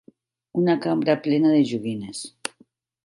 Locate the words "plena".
1.27-1.53